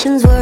[0.00, 0.39] decorations were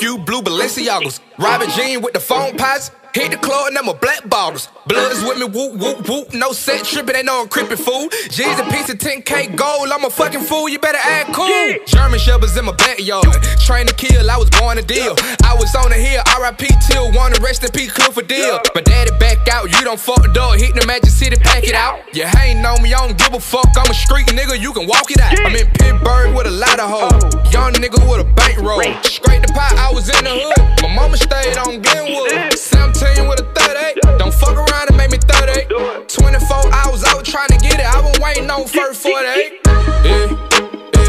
[0.00, 1.20] You, blue Balenciagas.
[1.38, 2.90] Robin Jean with the phone pots.
[3.14, 4.68] Hit the club and them a black bottles.
[4.90, 6.34] Bloods with me, whoop, whoop, whoop.
[6.34, 8.08] No set tripping, they know I'm fool.
[8.26, 9.86] G's a piece of 10K gold.
[9.86, 11.46] I'm a fucking fool, you better act cool.
[11.86, 13.22] German shepherds in my backyard.
[13.62, 15.14] Train to kill, I was born to deal.
[15.46, 18.58] I was on the hill, RIP till one, rest in peace, Clifford deal.
[18.74, 20.54] My daddy back out, you don't fuck the door.
[20.56, 22.02] Hit the Magic City, pack it out.
[22.12, 23.70] You hating on me, I don't give a fuck.
[23.76, 25.38] I'm a street nigga, you can walk it out.
[25.46, 27.30] I'm in Pittsburgh with a lot of hoes.
[27.30, 27.50] Oh.
[27.54, 28.82] Young nigga with a bankroll.
[29.06, 30.82] Scrape the pot, I was in the hood.
[30.82, 32.58] My mama stayed on Glenwood.
[32.58, 34.18] 17 with a 38.
[34.18, 35.68] Don't fuck around and make me 38.
[36.08, 37.86] 24 hours, I was trying to get it.
[37.86, 39.60] I been waiting on first 48.
[40.04, 40.99] Yeah.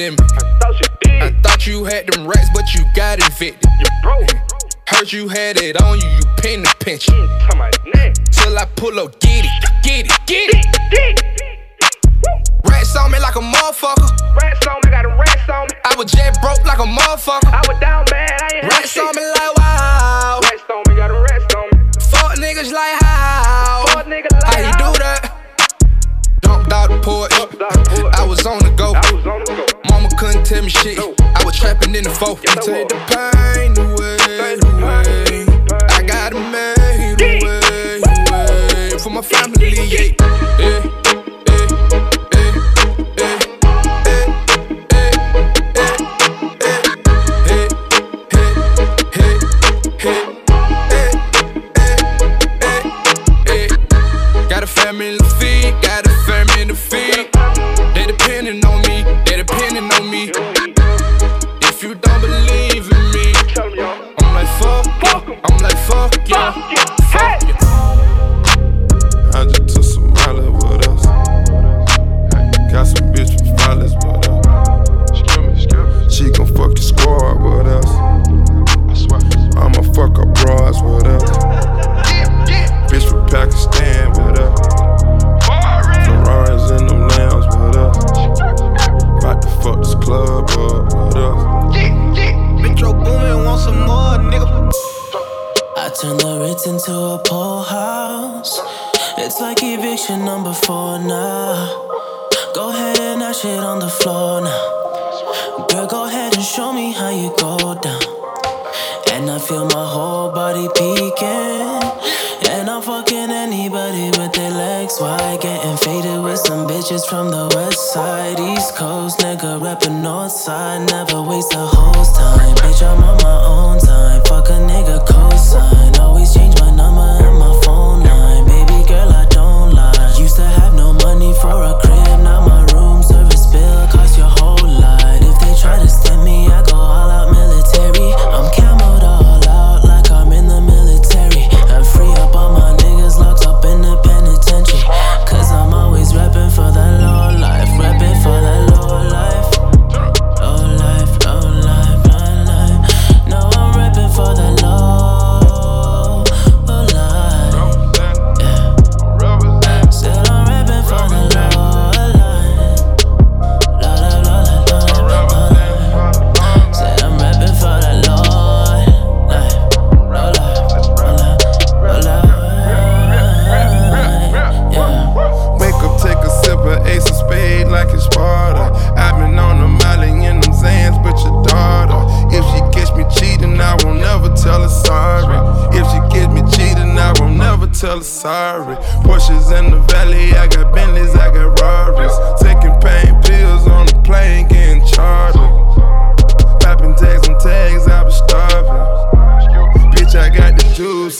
[0.00, 0.16] Me.
[1.04, 3.68] I thought you had them rats, but you got evicted.
[4.86, 7.04] Heard you had it on you, you pin the pinch.
[7.06, 9.50] Till I pull up, get it,
[9.82, 10.66] get it, get it.
[12.64, 14.08] Rats on me like a motherfucker.
[14.40, 15.76] Rats on me, got them rats on me.
[15.84, 17.52] I was jet broke like a motherfucker.
[17.52, 20.40] I was down bad, I ain't had Rats on me like wow.
[20.42, 21.90] Rats on me, got them rats on me.
[22.08, 23.84] Fuck niggas like how.
[23.88, 24.92] Fuck niggas like How you how?
[24.92, 25.36] do that?
[26.42, 27.30] Jumped out the porch.
[27.32, 28.14] Jumped out the porch.
[28.16, 28.94] I was on the go.
[28.94, 29.69] I was on the go.
[30.20, 30.98] Couldn't tell me shit.
[30.98, 32.38] I was trapping in the four.
[32.44, 34.18] Yes, Take the pain away,
[34.60, 35.46] away.
[35.88, 38.98] I got it made away, away.
[38.98, 40.12] For my family, yeah,
[40.58, 41.09] yeah,
[66.08, 66.89] fuck yeah.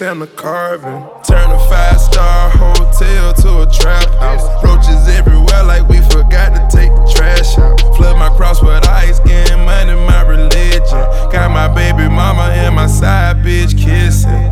[0.00, 1.02] Juice and the carving.
[1.24, 4.42] Turn a five star hotel to a trap house.
[4.64, 7.80] Roaches everywhere, like we forgot to take the trash out.
[7.96, 11.04] Flood my cross with ice, getting money, my religion.
[11.30, 14.50] Got my baby mama and my side bitch kissing.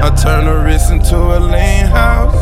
[0.00, 2.34] I turn the wrist into a lean house.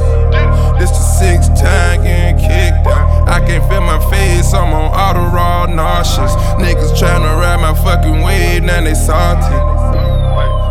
[0.79, 3.29] This the sixth time getting kicked out.
[3.29, 6.33] I can't feel my face, I'm on auto raw nauseous.
[6.61, 9.86] Niggas tryna ride my fucking wave, now they salty.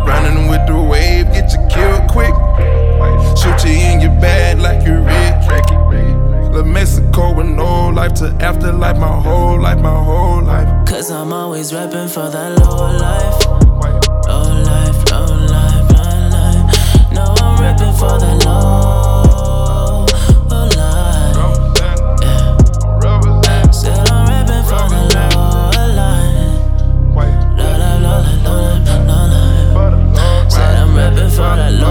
[0.06, 2.34] Running with the wave, get you killed quick.
[3.36, 5.34] Shoot you in your bag like you Rick.
[6.52, 10.68] La Mexico with no life to afterlife, my whole life, my whole life.
[10.86, 13.46] Cause I'm always reppin' for that low life.
[14.26, 17.12] Low life, low life, low life.
[17.12, 18.75] No, I'm reppin' for the low,
[31.46, 31.85] I'm reppin'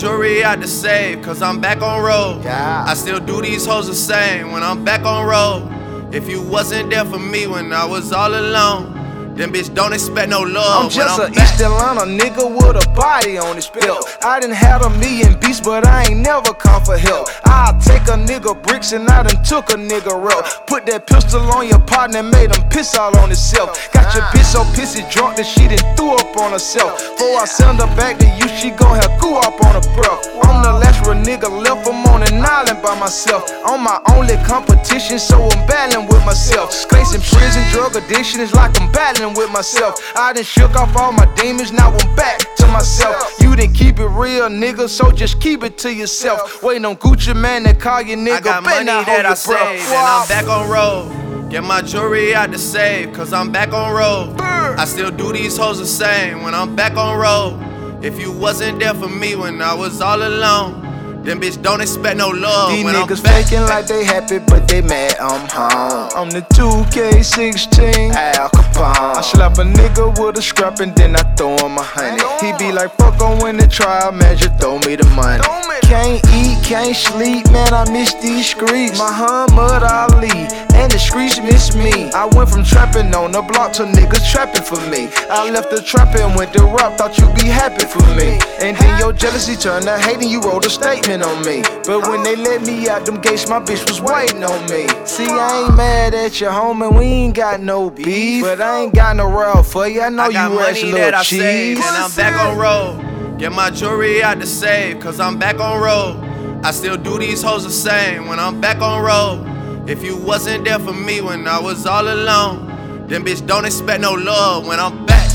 [0.00, 2.42] jewelry out the safe, cause I'm back on road.
[2.42, 2.84] Yeah.
[2.86, 6.14] I still do these hoes the same when I'm back on road.
[6.14, 8.99] If you wasn't there for me when I was all alone,
[9.40, 10.84] then bitch don't expect no love.
[10.84, 11.42] I'm just a I'm back.
[11.42, 14.04] East Atlanta nigga with a body on his belt.
[14.22, 17.28] I done had a million beats, but I ain't never come for help.
[17.44, 20.44] I'll take a nigga bricks and I done took a nigga rope.
[20.66, 23.90] Put that pistol on your partner and made him piss all on himself.
[23.92, 27.00] Got your bitch so pissy drunk that she done threw up on herself.
[27.16, 30.20] Before I send her back to you, she gon' have goo up on her breath.
[30.44, 33.48] I'm the last real nigga left, I'm on an island by myself.
[33.64, 36.76] I'm my only competition, so I'm battling with myself.
[36.92, 39.94] Facing prison, drug addiction is like I'm battling with myself.
[40.16, 43.34] I done shook off all my demons, now I'm back to myself.
[43.40, 46.62] You didn't keep it real, nigga, so just keep it to yourself.
[46.62, 49.38] Waiting on Gucci Mane to call you nigga, I got money that I breath.
[49.38, 51.50] saved, and I'm back on road.
[51.50, 54.40] Get my jewelry out to safe, cause I'm back on road.
[54.40, 58.04] I still do these hoes the same when I'm back on road.
[58.04, 60.86] If you wasn't there for me when I was all alone,
[61.22, 63.44] Them bitch don't expect no love These when niggas I'm back.
[63.44, 66.08] faking like they happy, but they mad I'm home.
[66.16, 69.16] I'm the 2K16 Al Capone.
[69.16, 72.22] I slap a nigga with a scrap and then I throw him a honey.
[72.40, 75.42] He be like, fuck on when the trial man, measure, throw me the money.
[75.82, 78.96] Can't eat, can't sleep, man, I miss these streets.
[78.96, 80.48] Muhammad Ali,
[80.80, 82.10] and the streets miss me.
[82.12, 85.10] I went from trapping on the block to niggas trapping for me.
[85.28, 88.40] I left the trapping, went to rap, thought you'd be happy for me.
[88.62, 91.62] And then your jealousy turned to hate and you wrote a statement on me.
[91.84, 94.88] But when they let me out them gates, my bitch was waiting on me.
[95.04, 98.42] See, I ain't mad at you, homie, we ain't got no beef.
[98.42, 100.98] But I ain't got no route for you, I know I you ass money little
[100.98, 101.40] that I cheese.
[101.40, 103.38] saved, and I'm back on road.
[103.38, 106.26] Get my jewelry out to safe, cause I'm back on road.
[106.64, 109.49] I still do these hoes the same when I'm back on road.
[109.86, 114.00] If you wasn't there for me when I was all alone, then bitch don't expect
[114.00, 115.29] no love when I'm back.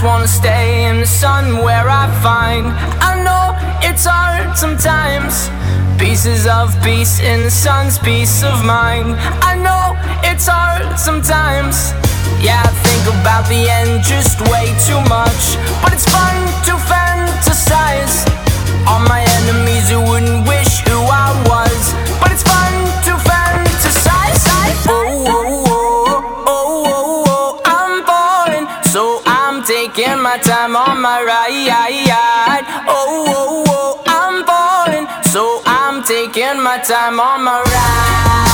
[0.00, 2.68] Just wanna stay in the sun where I find.
[3.04, 3.52] I know
[3.86, 5.50] it's hard sometimes.
[6.00, 9.16] Pieces of peace in the sun's peace of mind.
[9.44, 9.84] I know
[10.24, 11.92] it's hard sometimes.
[12.40, 15.42] Yeah, I think about the end just way too much.
[15.82, 16.36] But it's fun
[16.68, 18.24] to fantasize.
[18.88, 20.00] All my enemies who
[30.88, 32.64] on my ride.
[32.88, 35.06] Oh, oh, oh, I'm falling.
[35.32, 38.49] So I'm taking my time on my ride.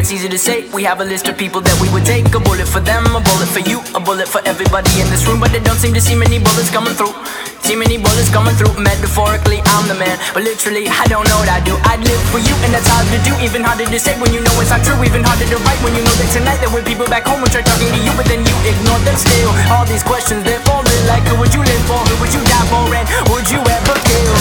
[0.00, 0.64] That's easy to say.
[0.72, 2.24] We have a list of people that we would take.
[2.32, 5.44] A bullet for them, a bullet for you, a bullet for everybody in this room.
[5.44, 7.12] But they don't seem to see many bullets coming through.
[7.60, 8.72] See many bullets coming through.
[8.80, 10.16] Metaphorically, I'm the man.
[10.32, 11.76] But literally, I don't know what I do.
[11.84, 13.36] I'd live for you, and that's hard to do.
[13.44, 14.96] Even harder to say when you know it's not true.
[15.04, 17.48] Even harder to write when you know that tonight there were people back home who
[17.52, 19.52] tried talking to you, but then you ignore them still.
[19.68, 22.00] All these questions, they're falling like who would you live for?
[22.08, 22.88] Who would you die for?
[22.88, 24.32] And would you ever kill?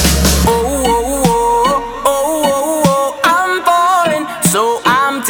[0.48, 4.24] Oh, oh, oh, oh, oh, oh, oh I'm falling.
[4.48, 4.80] So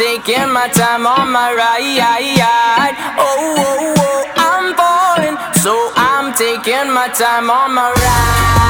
[0.00, 2.96] taking my time on my ride.
[3.18, 5.36] Oh, oh, oh, I'm falling.
[5.60, 8.60] So I'm taking my time on my ride.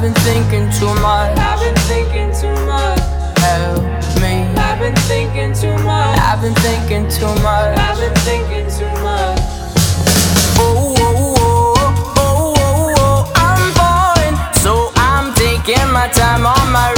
[0.00, 1.36] I've been thinking too much.
[1.36, 3.00] I've been thinking too much.
[3.36, 3.82] Help
[4.22, 4.48] me.
[4.56, 6.18] I've been thinking too much.
[6.18, 7.76] I've been thinking too much.
[7.76, 9.38] I've been thinking too much.
[10.56, 11.74] Oh, oh, oh,
[12.16, 16.94] oh, oh, oh, oh I'm falling, so I'm taking my time on my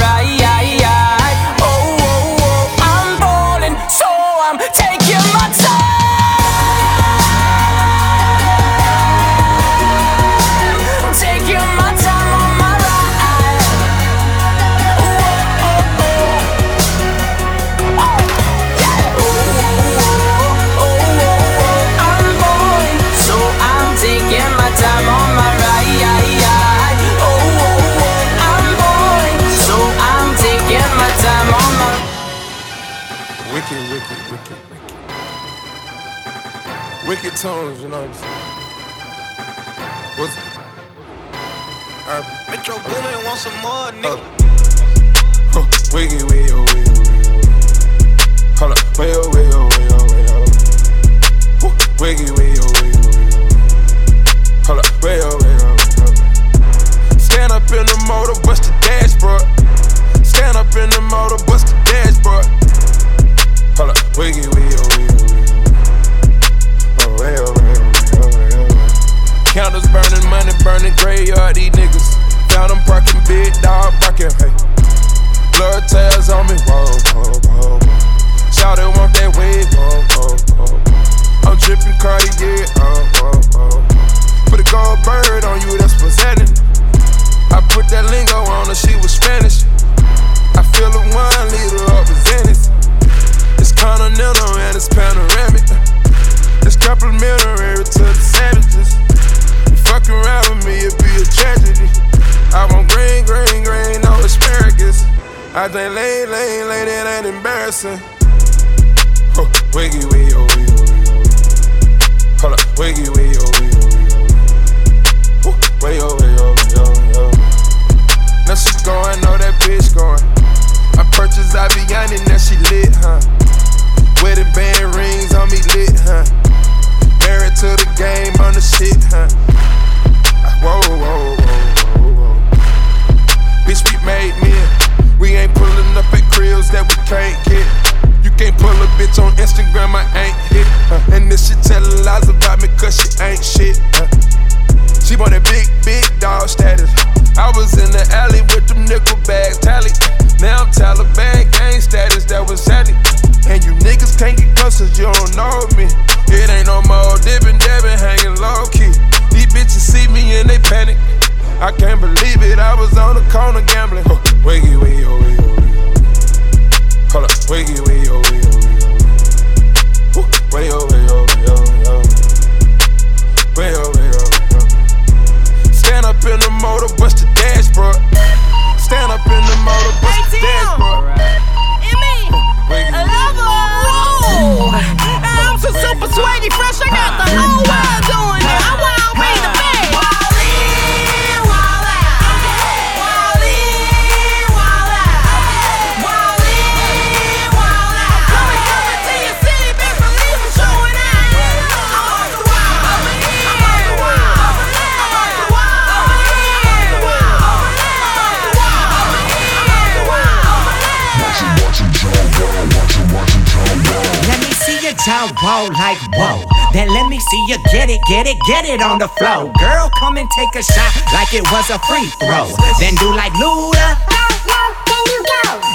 [215.03, 216.39] see roll like whoa.
[216.71, 219.51] Then let me see you get it, get it, get it on the flow.
[219.59, 222.47] Girl, come and take a shot like it was a free throw.
[222.79, 223.99] Then do like Luda.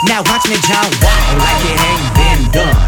[0.08, 2.78] Now watch me jaw roll like it ain't been done.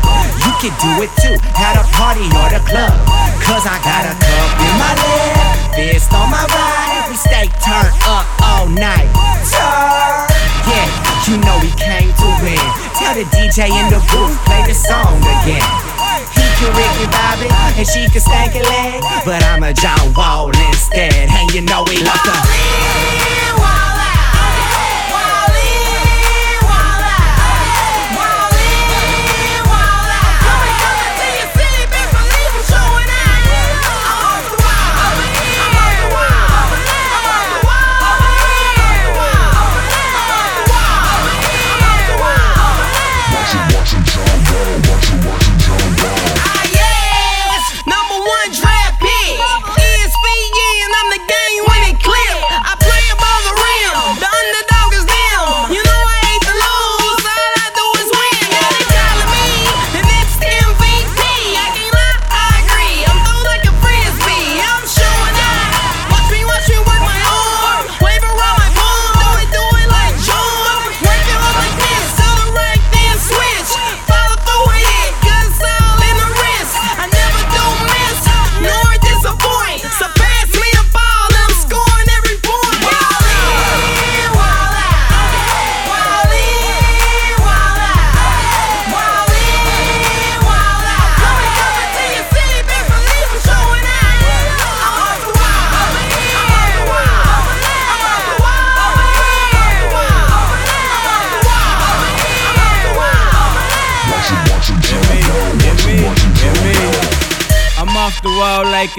[0.40, 2.96] You can do it too at a party or the club.
[3.44, 7.05] Cause I got a cup in my left, fist on my right.
[7.11, 9.12] We stay turned up all night.
[9.44, 10.24] Turn.
[10.72, 10.88] Yeah,
[11.29, 12.64] you know he came to win.
[12.96, 15.89] Tell the DJ in the booth, play the song again.
[16.61, 19.03] Can Ricky Bobby and she can stank a leg.
[19.25, 21.31] But I'm a John Wall instead.
[21.31, 22.80] And you know we love to.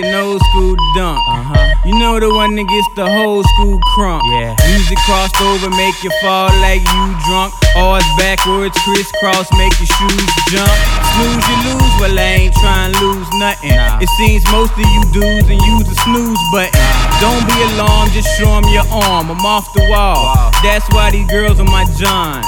[0.01, 1.21] An old school dunk.
[1.27, 1.71] Uh-huh.
[1.85, 4.21] You know the one that gets the whole school crunk.
[4.37, 4.53] Yeah.
[4.69, 7.53] Music crossed over, make you fall like you drunk.
[7.77, 10.75] Ours backwards, crisscross, make your shoes jump.
[11.15, 13.73] Snooze, you lose, well, I ain't trying to lose nothing.
[14.01, 16.77] It seems most of you dudes and use the snooze button.
[17.17, 19.31] Don't be alarmed, just show 'em your arm.
[19.31, 20.51] I'm off the wall.
[20.61, 22.43] That's why these girls are my John.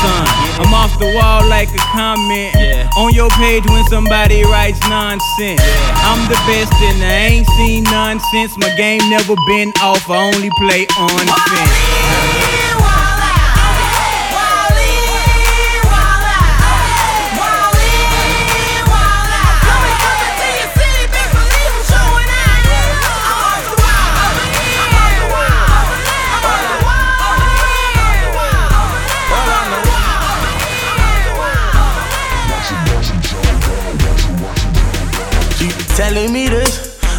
[0.00, 0.26] Son.
[0.60, 2.54] I'm off the wall like a comment
[2.96, 5.60] on your page when somebody writes nonsense.
[6.04, 8.56] I'm the best and I ain't seen nonsense.
[8.56, 12.39] My game never been off, I only play on fence.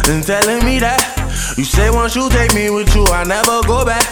[0.08, 1.02] And telling me that.
[1.56, 4.04] You say once you take me with you, I never go back.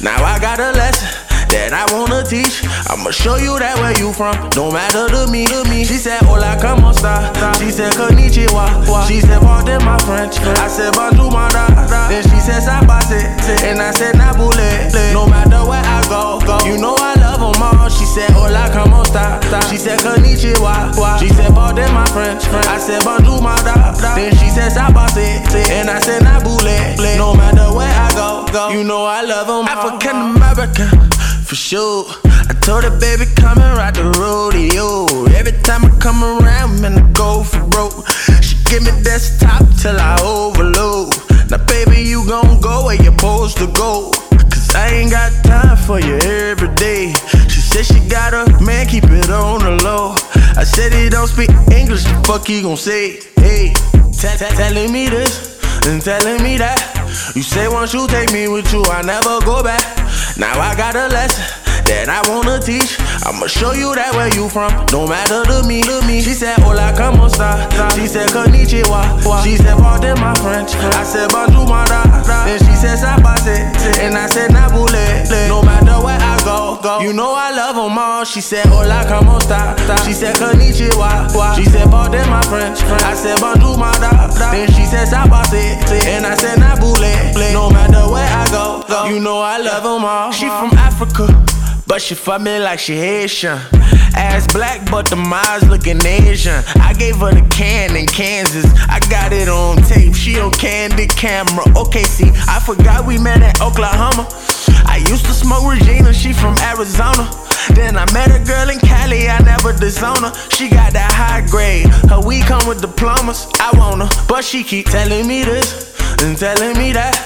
[0.00, 1.08] Now I got a lesson
[1.50, 2.64] that I wanna teach.
[2.90, 5.84] I'ma show you that where you from, no matter to me, to me.
[5.84, 7.30] She said, Hola, como esta?
[7.58, 8.84] She said, Konnichiwa.
[9.06, 10.38] She said, Pardon my French.
[10.40, 11.66] I said, Bonjour, my da.
[12.08, 13.22] Then she said, Sabase.
[13.62, 14.63] And I said, Nabule.
[19.84, 21.20] Said, Konnichiwa.
[21.20, 22.44] She said, Pardon my French.
[22.48, 23.92] I said, Bonjour, my da.
[24.14, 25.44] Then she said, Sabase.
[25.70, 27.18] And I said, Nabule.
[27.18, 28.70] No matter where I go, go.
[28.70, 29.66] You know I love them.
[29.68, 31.10] African American,
[31.44, 32.06] for sure.
[32.24, 35.26] I told her, baby, come and ride the rodeo.
[35.36, 38.08] Every time I come around, man, I go for broke.
[38.42, 41.14] She give me desktop till I overload.
[41.50, 44.12] Now, baby, you gon' go where you're supposed to go.
[44.74, 47.12] I ain't got time for you every day.
[47.48, 50.14] She said she got a man, keep it on the low.
[50.56, 53.20] I said he don't speak English, the fuck he gon' say?
[53.36, 53.74] Hey,
[54.56, 56.80] telling me this and telling me that.
[57.34, 59.82] You say once you take me with you, I never go back.
[60.36, 62.98] Now I got a lesson that I wanna teach.
[63.24, 66.20] I'ma show you that where you from, no matter to me, to me.
[66.20, 67.68] She said, Hola, como esta?
[67.94, 69.20] She said, Konnichiwa.
[69.44, 70.74] She said, Pardon my French.
[70.74, 72.02] I said, Bonjour, my da.
[72.44, 73.72] Then she said, Sabase.
[74.00, 75.48] And I said, Nabule.
[75.48, 77.00] No matter where I go, go.
[77.00, 78.24] You know I love them all.
[78.24, 79.74] She said, Hola, como esta?
[80.04, 81.30] She said, Konnichiwa.
[81.56, 82.82] She said, Pardon my French.
[83.04, 84.28] I said, Bonjour, my da.
[84.52, 85.80] Then she said, Sabase.
[86.06, 87.52] And I said, Nabule.
[87.52, 89.06] No matter where I go, go.
[89.08, 90.30] You know I love them all.
[90.32, 91.26] She from Africa.
[91.94, 93.56] But she fuck me like she Haitian.
[94.16, 96.64] Ass black, but the eyes looking Asian.
[96.82, 98.66] I gave her the can in Kansas.
[98.90, 100.12] I got it on tape.
[100.12, 101.62] She on candid camera.
[101.78, 104.26] Okay, see, I forgot we met in Oklahoma.
[104.90, 107.30] I used to smoke Regina, she from Arizona.
[107.78, 110.34] Then I met a girl in Cali, I never disown her.
[110.50, 113.46] She got that high grade, her weed come with diplomas.
[113.60, 117.16] I want her, but she keep telling me this and telling me that.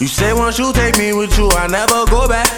[0.00, 2.48] You say once you take me with you, I never go back.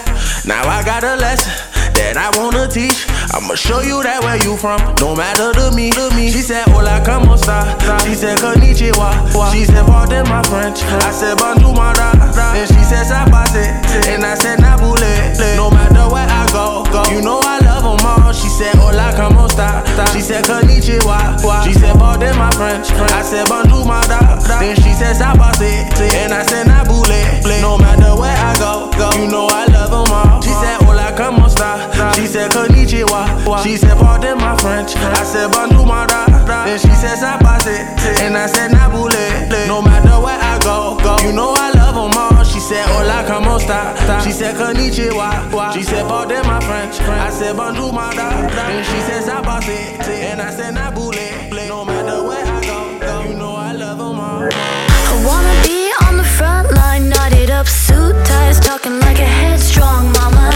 [0.45, 1.51] Now I got a lesson
[1.93, 3.05] that I wanna teach.
[3.33, 6.31] I'ma show you that where you from, no matter to me, to me.
[6.31, 7.75] She said, Hola, como esta?
[8.05, 9.11] She said, Konnichiwa.
[9.51, 10.83] She said, Pardon my French.
[11.03, 12.13] I said, Bonjour, da.
[12.53, 13.65] Then she said, Sabase.
[14.07, 15.35] And I said, Nabule.
[15.57, 17.03] No matter where I go, go.
[17.11, 17.76] You know I love
[18.07, 18.33] them all.
[18.33, 19.83] She said, Hola, como esta?
[20.13, 21.39] She said, Konnichiwa.
[21.65, 22.91] She said, Pardon my French.
[22.91, 24.39] I said, Bonjour, my da.
[24.59, 25.91] Then she said, Sabase.
[26.15, 27.61] And I said, Nabule.
[27.61, 29.11] No matter where I go, go.
[29.19, 30.41] You know I love them all.
[30.41, 32.13] She said, Hola, como esta?
[32.15, 33.63] She said, Konnichiwa.
[33.63, 34.95] She said, Pardon my French.
[34.95, 36.25] I said, Bonjour, my da.
[36.65, 37.77] Then she said, Sabase.
[38.21, 39.49] And I said, Nabule.
[43.67, 44.21] Hola, como?
[44.23, 45.73] She said, Konnichiwa.
[45.73, 47.01] She said, Pardon my French.
[47.01, 48.47] I said, Bonjour, my da.
[48.47, 49.99] Then she said, Sabase.
[50.07, 51.67] And I said, Nabule.
[51.67, 53.29] No matter where I go, go.
[53.29, 54.47] You know I love them all.
[54.49, 60.11] I wanna be on the front line, knotted up, suit ties, talking like a headstrong
[60.13, 60.49] mama.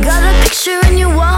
[0.00, 1.37] Got a picture in your wallet,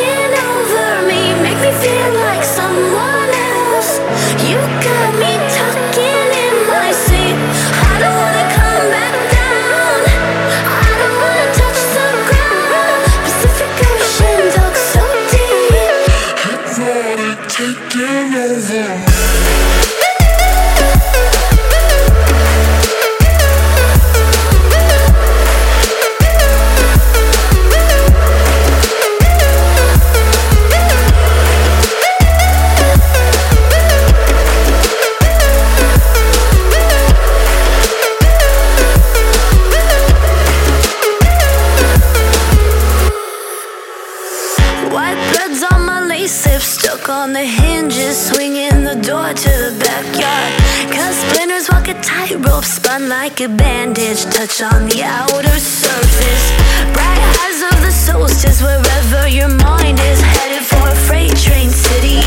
[46.21, 50.51] my lips, stuck on the hinges, swinging the door to the backyard.
[50.93, 56.45] Cut splinters, walk a tightrope, spun like a bandage, touch on the outer surface.
[56.93, 62.21] Bright eyes of the solstice, wherever your mind is, headed for a freight train city.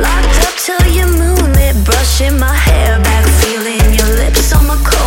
[0.00, 4.97] Locked up till your moonlit, brushing my hair back, feeling your lips on You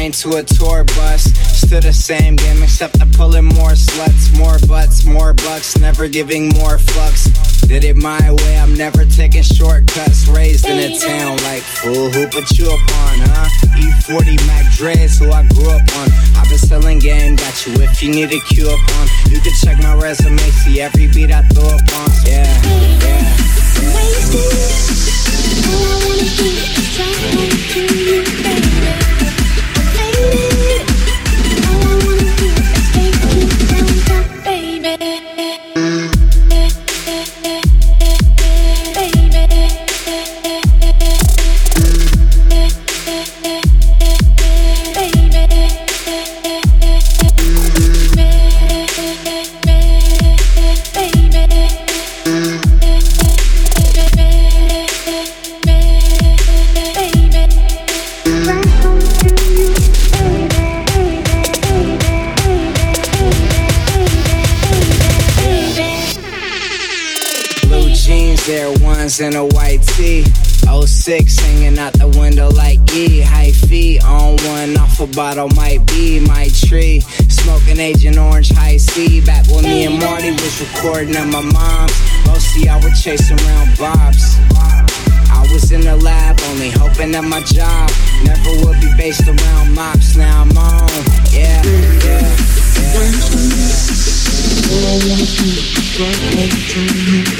[0.00, 1.24] train to a tour bus.
[1.60, 6.48] Still the same game, except I'm pulling more sluts, more butts, more bucks, never giving
[6.48, 7.28] more fucks.
[7.68, 10.26] Did it my way, I'm never taking shortcuts.
[10.28, 13.48] Raised in a town like fool, who put you up on, huh?
[13.76, 16.08] E40 Mac Dre's, who I grew up on.
[16.36, 19.06] I've been selling game, got you if you need a cue up on.
[19.28, 22.08] You can check my resume, see every beat I throw up on.
[22.24, 22.48] Yeah,
[23.04, 23.36] yeah.
[27.90, 28.39] Blue
[75.00, 77.00] A bottle might be my tree.
[77.30, 79.22] Smoking Agent Orange High C.
[79.22, 81.96] Back when me and Marty was recording at my mom's.
[82.26, 84.36] Mostly I would chase around bops.
[85.32, 87.90] I was in the lab, only hoping that my job
[88.28, 90.16] never would be based around mops.
[90.16, 90.90] Now I'm on,
[91.32, 92.04] yeah, yeah.
[92.04, 92.36] yeah.
[94.68, 96.20] All I wanna do is take
[97.08, 97.32] you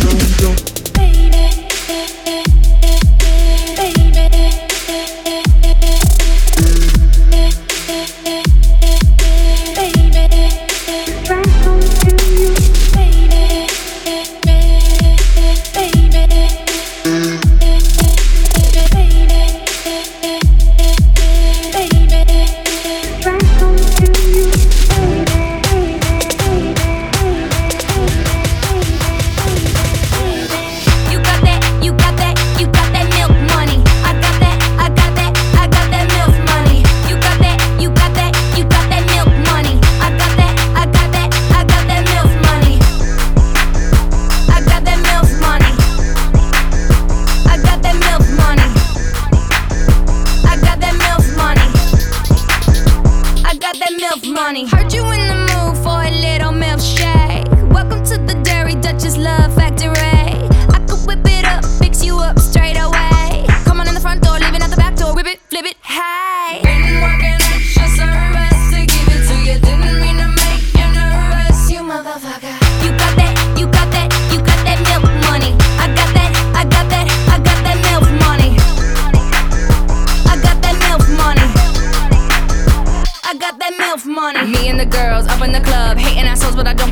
[0.00, 0.71] down, down.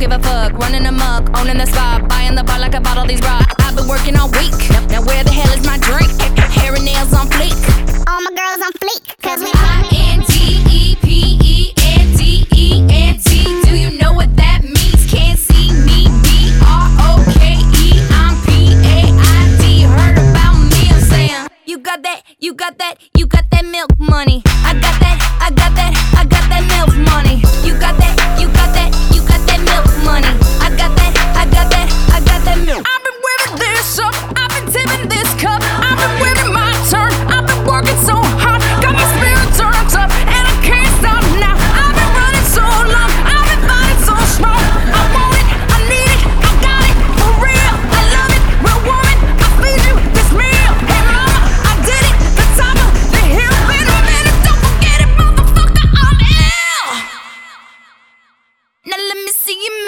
[0.01, 0.53] Give a fuck.
[0.55, 3.55] Running amok, owning the spot, buying the bar like I bought all these rocks.
[3.59, 4.57] I've been working all week.
[4.89, 6.11] Now where the hell is my drink?
[6.57, 7.59] Hair and nails on fleek.
[8.09, 10.00] All my girls on fleek, cause we I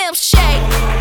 [0.02, 0.91] milkshake.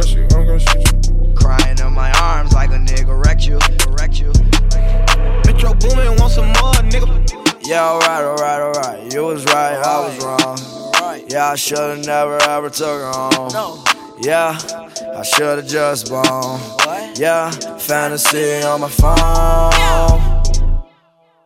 [0.00, 1.34] Trust you, I'm gonna shoot you.
[1.34, 3.58] Crying in my arms like a nigga wrecked you,
[3.90, 4.32] wrecked you.
[5.44, 7.66] Metro Boomin want some more, nigga.
[7.66, 9.12] Yeah, alright, alright, alright.
[9.12, 10.58] You was right, I was wrong.
[11.28, 13.84] Yeah, I should've never ever took her home.
[14.22, 14.58] Yeah,
[15.16, 16.60] I should've just blown.
[17.16, 20.50] Yeah, fantasy on my phone.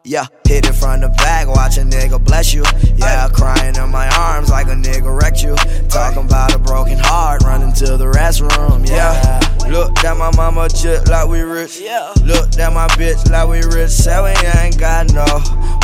[0.07, 2.63] Yeah, hit it from the back, watch a nigga bless you.
[2.99, 5.57] Yeah, crying in my arms like a nigga wrecked you.
[5.95, 8.85] Talking about a broken heart, running to the restroom.
[8.85, 11.81] Yeah, look at my mama just like we rich.
[11.81, 12.13] Yeah.
[12.23, 13.91] Look at my bitch like we rich.
[13.91, 15.25] Say we ain't got no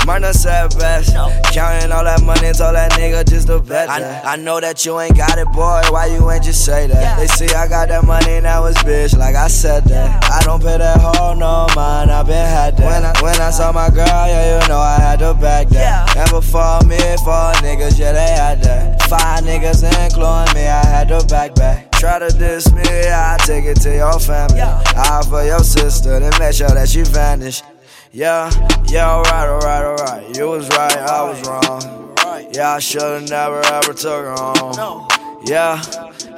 [0.06, 1.14] money, said best.
[1.52, 4.24] Counting all that money, told that nigga just to bet that.
[4.24, 5.80] I, I know that you ain't got it, boy.
[5.90, 7.18] Why you ain't just say that?
[7.18, 10.24] They see I got that money, now it's bitch, like I said that.
[10.30, 12.86] I don't pay that hoe no mind, I been had that.
[12.86, 16.14] When I, when I saw my girl, yeah, you know I had to back that.
[16.14, 19.02] Never for me, for niggas, yeah, they had that.
[19.02, 21.89] Five niggas including me, I had to back back.
[22.00, 24.62] Try to diss me, I take it to your family.
[24.62, 27.62] I for your sister, then make sure that she vanished.
[28.10, 28.50] Yeah,
[28.88, 30.34] yeah, alright, alright, alright.
[30.34, 32.16] You was right, I was wrong.
[32.54, 35.08] Yeah, I should've never ever took her home.
[35.44, 35.82] Yeah,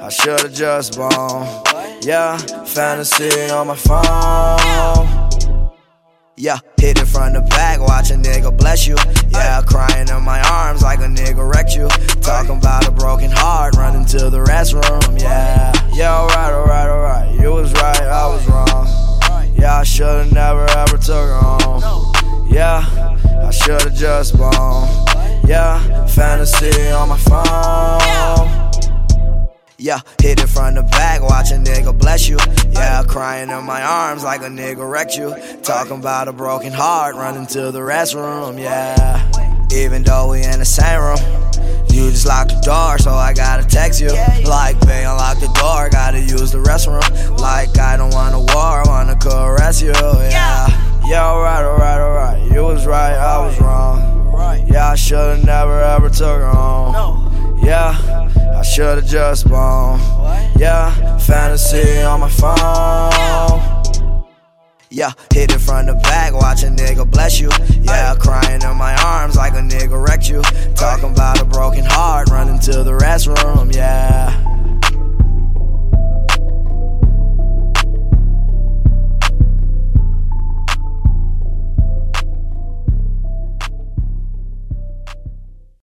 [0.01, 1.47] I should've just blown.
[2.01, 5.22] Yeah, fantasy on my phone.
[6.35, 8.95] Yeah, hit it from the back, watch a nigga bless you.
[9.29, 11.87] Yeah, crying in my arms like a nigga wrecked you.
[12.21, 15.21] Talking about a broken heart, running to the restroom.
[15.21, 17.39] Yeah, yeah, alright, alright, alright.
[17.39, 19.53] You was right, I was wrong.
[19.55, 22.11] Yeah, I should've never ever took her home.
[22.49, 22.83] Yeah,
[23.45, 24.87] I should've just blown.
[25.45, 28.62] Yeah, fantasy on my phone.
[29.83, 32.37] Yeah, hit it from the back, watch a nigga bless you.
[32.71, 35.35] Yeah, crying in my arms like a nigga wrecked you.
[35.61, 38.57] Talking about a broken heart, running to the restroom.
[38.57, 39.19] Yeah,
[39.73, 41.19] even though we in the same room.
[41.89, 44.07] You just locked the door, so I gotta text you.
[44.47, 47.03] Like, babe, unlock the door, gotta use the restroom.
[47.41, 49.91] Like, I don't want a war, I wanna caress you.
[49.91, 52.51] Yeah, yeah, alright, alright, alright.
[52.53, 53.99] You was right, I was wrong.
[54.65, 57.59] Yeah, I should've never ever took her home.
[57.61, 58.22] Yeah,
[58.63, 59.99] I should've just blown.
[60.55, 64.23] Yeah, fantasy on my phone.
[64.89, 67.49] Yeah, hit it from the back, watch a nigga bless you.
[67.81, 70.41] Yeah, crying in my arms like a nigga wrecked you.
[70.75, 73.75] Talking about a broken heart, running to the restroom.
[73.75, 74.52] Yeah.